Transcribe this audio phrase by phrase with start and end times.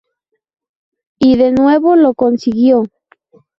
[1.19, 2.85] Y, de nuevo, lo consiguió.